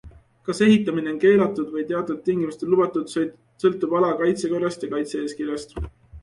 [0.47, 3.13] Kas ehitamine on keelatud või teatud tingimustel lubatud,
[3.65, 5.79] sõltub ala kaitsekorrast ja kaitse-eeskirjast.